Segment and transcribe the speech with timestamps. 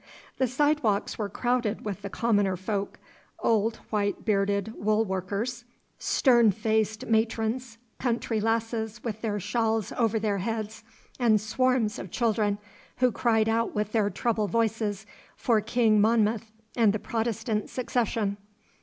[0.39, 2.97] The side walks were crowded with the commoner folk
[3.37, 5.63] old white bearded wool workers,
[5.99, 10.83] stern faced matrons, country lasses with their shawls over their heads,
[11.19, 12.57] and swarms of children,
[12.97, 18.37] who cried out with their treble voices for King Monmouth and the Protestant succession.